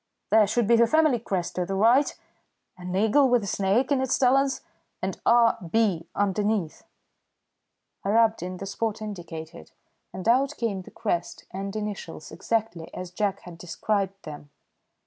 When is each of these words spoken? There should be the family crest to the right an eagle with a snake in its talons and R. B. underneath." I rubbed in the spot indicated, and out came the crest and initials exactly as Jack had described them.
There 0.31 0.47
should 0.47 0.65
be 0.65 0.77
the 0.77 0.87
family 0.87 1.19
crest 1.19 1.53
to 1.57 1.65
the 1.67 1.75
right 1.75 2.17
an 2.75 2.95
eagle 2.95 3.29
with 3.29 3.43
a 3.43 3.45
snake 3.45 3.91
in 3.91 4.01
its 4.01 4.17
talons 4.17 4.61
and 4.99 5.21
R. 5.27 5.59
B. 5.69 6.07
underneath." 6.15 6.85
I 8.03 8.09
rubbed 8.09 8.41
in 8.41 8.57
the 8.57 8.65
spot 8.65 8.99
indicated, 8.99 9.69
and 10.11 10.27
out 10.27 10.57
came 10.57 10.81
the 10.81 10.89
crest 10.89 11.45
and 11.51 11.75
initials 11.75 12.31
exactly 12.31 12.91
as 12.95 13.11
Jack 13.11 13.41
had 13.41 13.59
described 13.59 14.23
them. 14.23 14.49